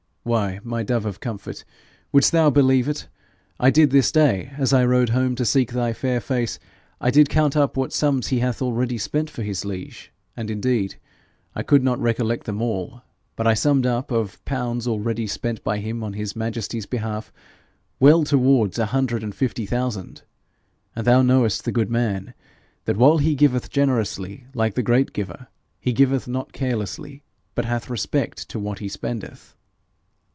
Why, 0.23 0.59
my 0.63 0.83
dove 0.83 1.07
of 1.07 1.19
comfort, 1.19 1.65
wouldst 2.11 2.31
thou 2.31 2.51
believe 2.51 2.87
it? 2.87 3.07
I 3.59 3.71
did 3.71 3.89
this 3.89 4.11
day, 4.11 4.51
as 4.55 4.71
I 4.71 4.85
rode 4.85 5.09
home 5.09 5.33
to 5.33 5.45
seek 5.45 5.71
thy 5.71 5.93
fair 5.93 6.19
face, 6.21 6.59
I 7.01 7.09
did 7.09 7.27
count 7.27 7.57
up 7.57 7.75
what 7.75 7.91
sums 7.91 8.27
he 8.27 8.37
hath 8.37 8.61
already 8.61 8.99
spent 8.99 9.31
for 9.31 9.41
his 9.41 9.65
liege; 9.65 10.11
and 10.37 10.51
indeed 10.51 10.99
I 11.55 11.63
could 11.63 11.83
not 11.83 11.97
recollect 11.99 12.43
them 12.43 12.61
all, 12.61 13.01
but 13.35 13.47
I 13.47 13.55
summed 13.55 13.87
up, 13.87 14.11
of 14.11 14.45
pounds 14.45 14.85
already 14.87 15.25
spent 15.25 15.63
by 15.63 15.79
him 15.79 16.03
on 16.03 16.13
his 16.13 16.35
majesty's 16.35 16.85
behalf, 16.85 17.33
well 17.99 18.23
towards 18.23 18.77
a 18.77 18.85
hundred 18.93 19.23
and 19.23 19.33
fifty 19.33 19.65
thousand! 19.65 20.21
And 20.95 21.07
thou 21.07 21.23
knowest 21.23 21.65
the 21.65 21.71
good 21.71 21.89
man, 21.89 22.35
that 22.85 22.95
while 22.95 23.17
he 23.17 23.33
giveth 23.33 23.71
generously 23.71 24.45
like 24.53 24.75
the 24.75 24.83
great 24.83 25.13
Giver, 25.13 25.47
he 25.79 25.93
giveth 25.93 26.27
not 26.27 26.53
carelessly, 26.53 27.23
but 27.55 27.65
hath 27.65 27.89
respect 27.89 28.47
to 28.49 28.59
what 28.59 28.77
he 28.77 28.87
spendeth.' 28.87 29.55